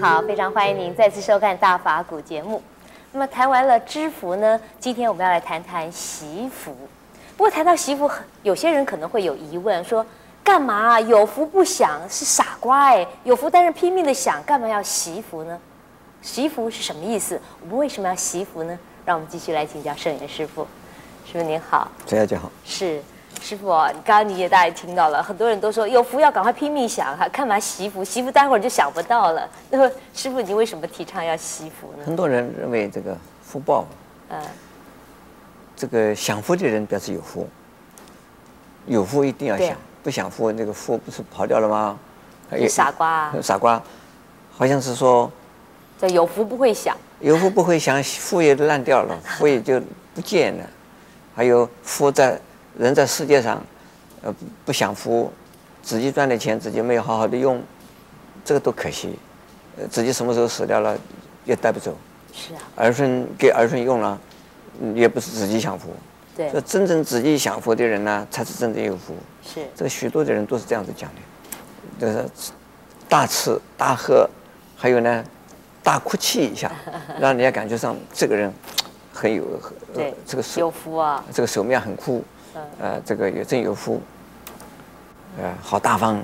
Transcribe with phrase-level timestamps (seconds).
[0.00, 2.62] 好，非常欢迎您再次收看《大法古》节目。
[3.12, 6.76] 那么谈完了知福呢，今天我们要来谈谈习福。
[7.36, 8.10] 不过谈到习福，
[8.42, 10.04] 有些人可能会有疑问，说
[10.44, 13.06] 干嘛有福不享是傻瓜哎？
[13.24, 15.58] 有福但是拼命的享，干嘛要习福呢？
[16.20, 17.40] 习福是什么意思？
[17.62, 18.78] 我们为什么要习福呢？
[19.04, 20.66] 让我们继续来请教圣严师傅。
[21.24, 23.00] 师傅您好，陈小姐好，是。
[23.40, 28.02] 师傅刚刚你也大概听到了，很多人都说有福要赶快拼命想，哈，干嘛惜福？
[28.02, 29.48] 惜福待会儿就想不到了。
[29.70, 32.04] 那么师傅，你为什么提倡要惜福呢？
[32.04, 33.86] 很多人认为这个福报，
[34.30, 34.40] 嗯，
[35.76, 37.46] 这个享福的人表示有福，
[38.86, 41.96] 有福一定要享，不享福那个福不是跑掉了吗？
[42.50, 43.80] 是傻瓜啊，傻瓜，
[44.50, 45.30] 好像是说，
[46.00, 49.80] 这有福不会享，有福不会享，福也烂掉了，福也就
[50.14, 50.64] 不见了，
[51.36, 52.40] 还有福在。
[52.78, 53.62] 人在世界上，
[54.22, 55.32] 呃，不享福，
[55.82, 57.62] 自己赚的钱自己没有好好的用，
[58.44, 59.18] 这个多可惜，
[59.78, 60.96] 呃，自己什么时候死掉了，
[61.44, 61.96] 也带不走。
[62.32, 62.60] 是啊。
[62.76, 64.18] 儿孙给儿孙用了，
[64.94, 65.88] 也不是自己享福。
[66.36, 66.50] 对。
[66.50, 69.14] 这真正自己享福的人呢，才是真正有福。
[69.42, 69.60] 是。
[69.74, 71.10] 这个许多的人都是这样子讲
[72.00, 72.28] 的，就是
[73.08, 74.28] 大吃大喝，
[74.76, 75.24] 还有呢，
[75.82, 76.70] 大哭泣一下，
[77.18, 78.52] 让人家感觉上这个人
[79.16, 79.42] 很有，
[79.94, 82.22] 对，这个有福啊，这个手面很酷。
[82.80, 84.00] 呃，这个有真有福，
[85.38, 86.22] 呃，好大方。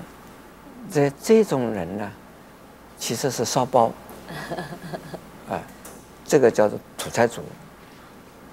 [0.91, 2.11] 这这种人呢，
[2.99, 3.93] 其实是烧包，
[5.49, 5.63] 啊、呃，
[6.25, 7.43] 这个叫做土财主，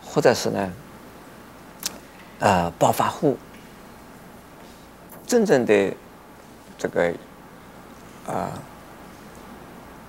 [0.06, 0.74] 或者是呢，
[2.40, 3.38] 呃，暴发户。
[5.26, 5.94] 真正的
[6.78, 7.10] 这个
[8.28, 8.52] 啊、呃，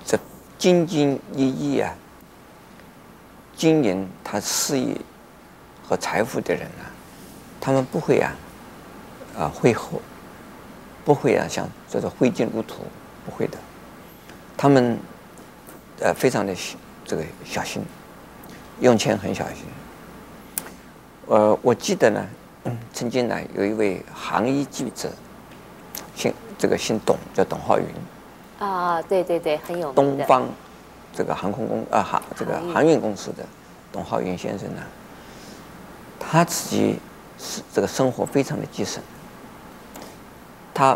[0.05, 0.19] 这
[0.59, 1.95] 兢兢业业啊，
[3.61, 4.97] 经营他事业
[5.87, 6.85] 和财富的人呢。
[7.61, 8.33] 他们不会啊，
[9.39, 10.01] 啊，挥霍，
[11.05, 12.77] 不会啊，像这个挥金如土，
[13.23, 13.59] 不会的。
[14.57, 14.99] 他们
[16.01, 16.57] 呃，非常的
[17.05, 17.83] 这个小心，
[18.81, 19.67] 用钱很小心。
[21.27, 22.27] 呃，我记得呢，
[22.95, 25.13] 曾经呢，有一位行医记者，
[26.17, 27.85] 姓这个姓董，叫董浩云。
[28.59, 29.95] 啊，对对对，很有名。
[29.95, 30.49] 东方
[31.13, 33.45] 这个航空公啊航这个航运公司的
[33.93, 34.83] 董浩云先生呢，
[36.19, 36.99] 他自己。
[37.43, 39.03] 是这个生活非常的节省。
[40.75, 40.95] 他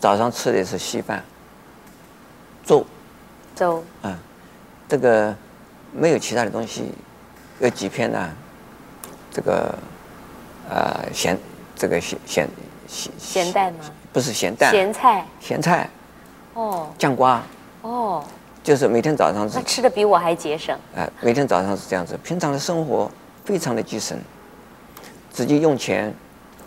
[0.00, 1.22] 早上吃的是稀饭、
[2.64, 2.84] 粥、
[3.54, 4.18] 粥，啊，
[4.88, 5.32] 这个
[5.92, 6.92] 没有其他的东西，
[7.60, 8.28] 有几片呢？
[9.30, 9.72] 这个
[10.68, 11.38] 呃咸，
[11.76, 12.48] 这个咸咸
[12.88, 13.84] 咸咸蛋吗？
[14.12, 15.88] 不是咸蛋，咸菜，咸菜，
[16.54, 17.40] 哦，酱瓜，
[17.82, 18.24] 哦，
[18.68, 20.76] 就是每天早上他吃的比我还节省。
[20.94, 23.10] 啊，每天早上是这样子，平常的生活
[23.42, 24.18] 非常的节省。
[25.30, 26.12] 自己用钱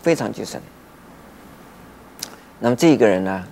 [0.02, 0.60] 非常节省，
[2.58, 3.44] 那么这一个人呢，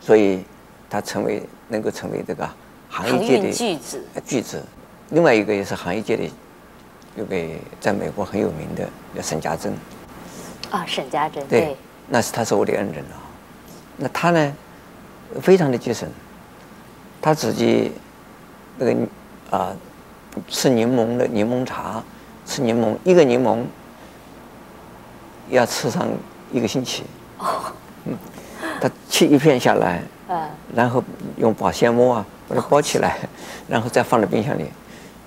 [0.00, 0.42] 所以
[0.88, 2.48] 他成为能够成为这个
[2.88, 4.02] 行业界的巨子。
[4.24, 4.64] 巨子，
[5.10, 6.22] 另外一个也是行业界的，
[7.16, 7.36] 有个
[7.78, 9.70] 在美国很有名的叫沈家珍。
[10.70, 11.46] 啊，沈家珍。
[11.46, 11.76] 对，对
[12.08, 13.20] 那是他是我的恩人啊。
[13.98, 14.56] 那他呢，
[15.42, 16.08] 非常的节省，
[17.22, 17.92] 他自己
[18.76, 18.94] 那个
[19.50, 19.74] 啊，
[20.48, 22.02] 吃柠檬的柠檬茶，
[22.44, 23.64] 吃柠檬一个柠檬。
[25.50, 26.08] 要吃上
[26.50, 27.02] 一个星期，
[28.06, 28.16] 嗯，
[28.80, 31.02] 他切一片下来，嗯然后
[31.36, 33.18] 用保鲜膜啊把它包起来，
[33.68, 34.64] 然后再放在冰箱里，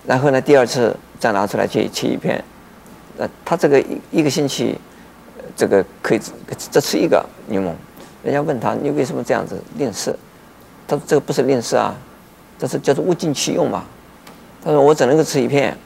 [0.08, 2.44] 然后呢，第二次再拿出来切切一片，
[3.18, 4.80] 呃，他这个一一个星期，
[5.56, 6.20] 这个可以
[6.58, 7.72] 只吃一个柠檬。
[8.24, 10.16] 人家问他，你为什么这样子吝啬？
[10.88, 11.96] 他说这个不是吝啬啊，
[12.58, 13.84] 这是叫做物尽其用嘛。
[14.64, 15.78] 他说我只能够吃一片，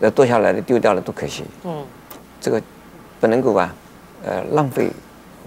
[0.00, 1.44] 那剁下来的丢掉了多可惜。
[1.64, 1.84] 嗯，
[2.40, 2.62] 这个。
[3.20, 3.74] 不能够啊，
[4.22, 4.90] 呃，浪费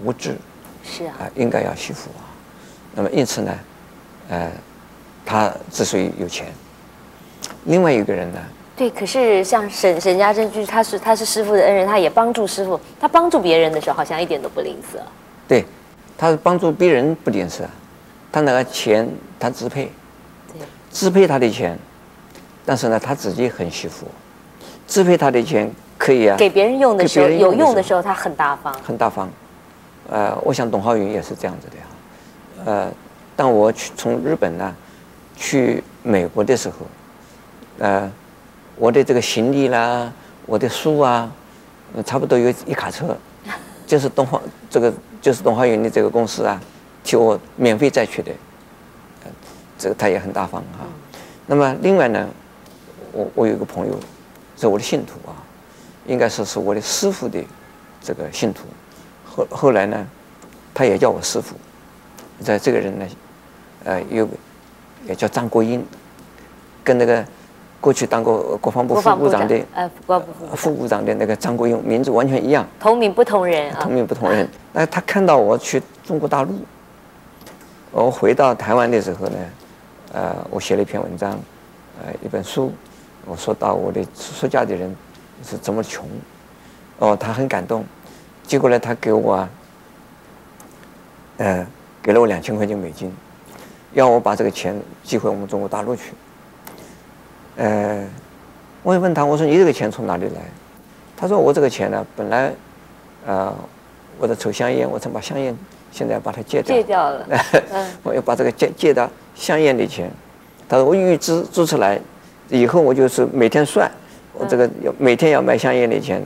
[0.02, 0.34] 物质，
[0.82, 2.26] 是啊，呃、应该要惜福啊。
[2.92, 3.54] 那么因此呢，
[4.30, 4.50] 呃，
[5.24, 6.46] 他之所以有钱，
[7.66, 8.40] 另外一个人呢，
[8.74, 14.98] 对，可是像沈沈家珍，就是他是他是师傅的恩人，他也帮助师傅，他帮助别人的时候好像一点都不吝啬。
[15.46, 15.64] 对，
[16.16, 17.62] 他是帮助别人不吝啬，
[18.30, 19.08] 他那个钱
[19.38, 19.90] 他支配，
[20.90, 21.78] 支配他的钱，
[22.64, 24.06] 但是呢，他自己很惜福，
[24.86, 25.70] 支配他的钱。
[25.98, 29.28] 可以啊，给别人用的时候，有用的时候他很大方，很大方。
[30.08, 31.82] 呃，我想董浩云也是这样子的呀。
[32.64, 32.92] 呃，
[33.34, 34.72] 当我去从日本呢
[35.36, 36.76] 去美国的时候，
[37.80, 38.08] 呃，
[38.76, 40.12] 我的这个行李啦，
[40.46, 41.28] 我的书啊，
[42.06, 43.16] 差不多有一卡车，
[43.84, 44.40] 就是东浩
[44.70, 46.62] 这个就是董浩云的这个公司啊，
[47.08, 48.30] 替我免费再去的。
[49.78, 50.84] 这个他也很大方啊。
[51.46, 52.28] 那么另外呢，
[53.12, 53.98] 我我有一个朋友，
[54.58, 55.32] 是我的信徒啊。
[56.06, 57.42] 应该说是我的师傅的
[58.02, 58.64] 这个信徒，
[59.24, 60.06] 后后来呢，
[60.74, 61.54] 他也叫我师傅。
[62.42, 63.06] 在这个人呢，
[63.84, 64.28] 呃，有
[65.06, 65.82] 也叫张国英，
[66.84, 67.24] 跟那个
[67.80, 74.46] 过去当过国防部副部长的呃，国防部副部长的那个张国英名字完全一样，同名不同人啊，同名不同人。
[74.74, 76.58] 那他看到我去中国大陆，
[77.98, 79.38] 我回到台湾的时候呢，
[80.12, 81.38] 呃，我写了一篇文章，
[82.00, 82.72] 呃，一本书，
[83.24, 84.94] 我说到我的出家的人
[85.44, 86.06] 是怎么穷，
[86.98, 87.84] 哦，他很感动，
[88.46, 89.48] 结果呢，他给我，
[91.38, 91.66] 呃，
[92.02, 93.12] 给了我两千块钱美金，
[93.92, 96.12] 要我把这个钱寄回我们中国大陆去。
[97.56, 98.06] 呃，
[98.82, 100.42] 我也问他，我说你这个钱从哪里来？
[101.16, 102.52] 他说我这个钱呢，本来，
[103.26, 103.52] 呃，
[104.18, 105.56] 我在抽香烟，我曾把香烟。
[105.90, 107.26] 现在把它戒掉，戒掉了。
[107.72, 110.10] 嗯、我要把这个戒戒到香烟的钱。
[110.68, 111.98] 他说我预支支出来，
[112.50, 113.90] 以后我就是每天算，
[114.34, 116.22] 我这个要每天要买香烟的钱，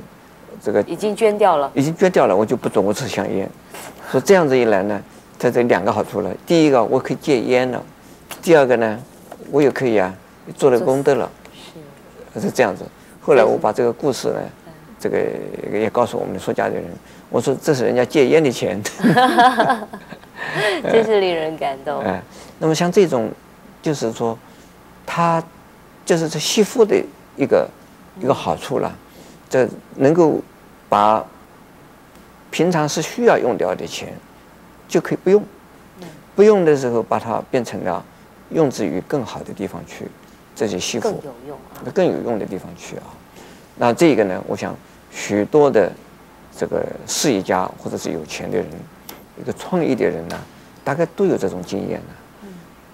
[0.60, 1.70] 这个已经捐掉了。
[1.74, 3.48] 已经捐掉了，我就不准我吃香烟。
[4.10, 5.00] 说这样子一来呢，
[5.38, 6.30] 它这两个好处了。
[6.44, 7.80] 第一个我可以戒烟了，
[8.42, 8.98] 第二个呢，
[9.52, 10.12] 我也可以啊
[10.56, 11.30] 做了功德了。
[12.34, 12.84] 是，是这样子。
[13.20, 14.40] 后来我把这个故事呢，
[14.98, 15.18] 这个
[15.72, 16.84] 也告诉我们的出家的人。
[17.32, 18.78] 我说这是人家戒烟的钱，
[20.84, 21.98] 真是令人感动。
[22.04, 22.20] 哎，
[22.58, 23.30] 那么像这种，
[23.80, 24.38] 就是说，
[25.06, 25.42] 他
[26.04, 26.94] 就是这惜福的
[27.34, 27.66] 一个
[28.20, 28.92] 一个好处了，
[29.48, 30.42] 这能够
[30.90, 31.24] 把
[32.50, 34.12] 平常是需要用掉的钱，
[34.86, 35.42] 就可以不用，
[36.36, 38.04] 不用的时候把它变成了
[38.50, 40.06] 用之于更好的地方去，
[40.54, 43.04] 这些惜福更有用，啊更有用的地方去啊。
[43.76, 44.76] 那这个呢，我想
[45.10, 45.90] 许多的。
[46.56, 48.66] 这个事业家或者是有钱的人，
[49.40, 50.38] 一个创业的人呢，
[50.84, 52.48] 大概都有这种经验呢。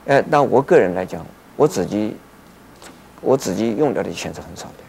[0.06, 1.26] 呃，那我个人来讲，
[1.56, 2.16] 我自己
[3.20, 4.84] 我自己用掉的钱是很少的。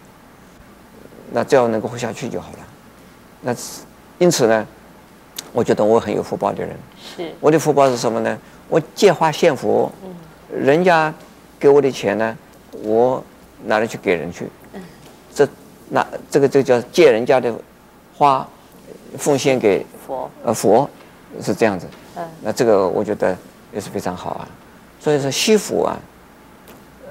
[1.31, 2.57] 那只要能够活下去就好了。
[3.41, 3.55] 那
[4.17, 4.65] 因此呢，
[5.51, 6.75] 我觉得我很有福报的人。
[7.17, 7.31] 是。
[7.39, 8.37] 我的福报是什么呢？
[8.69, 10.15] 我借花献佛，嗯
[10.63, 11.13] 人家
[11.59, 12.37] 给我的钱呢，
[12.83, 13.21] 我
[13.65, 14.47] 拿来去给人去。
[14.73, 14.81] 嗯
[15.33, 15.47] 这
[15.89, 17.53] 那这个就叫借人家的
[18.15, 18.47] 花。
[19.17, 20.89] 奉献给佛，呃，佛
[21.41, 23.37] 是这样子，嗯，那这个我觉得
[23.73, 24.47] 也是非常好啊。
[24.99, 25.99] 所以说惜福啊，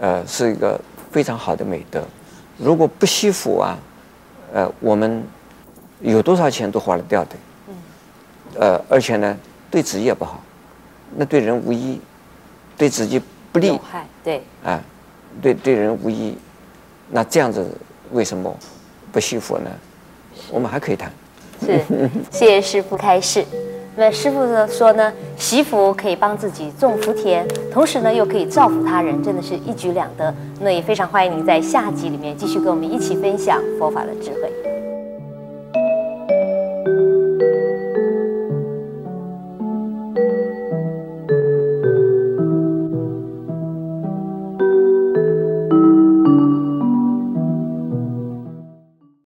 [0.01, 0.81] 呃，是一个
[1.11, 2.03] 非常好的美德。
[2.57, 3.79] 如果不惜福啊，
[4.53, 5.25] 呃，我们
[6.01, 7.37] 有多少钱都花得掉的，
[7.69, 7.75] 嗯，
[8.59, 9.37] 呃，而且呢，
[9.71, 10.41] 对自己也不好，
[11.17, 12.01] 那对人无益，
[12.77, 13.21] 对自己
[13.53, 13.79] 不利，
[14.23, 14.83] 对，啊，
[15.41, 16.37] 对对人无益，
[17.11, 17.67] 那这样子
[18.13, 18.55] 为什么
[19.13, 19.71] 不惜福呢？
[20.51, 21.13] 我们还可以谈。
[21.61, 21.81] 是，
[22.31, 23.45] 谢谢师傅开示。
[23.97, 30.33] 那师傅呢说呢，惜福可以帮自己种福田，同时呢又可以造福他人，真的是一举两得。
[30.61, 34.78] 那也非常欢迎您在下集里面继续跟我们一起分享佛法的智慧。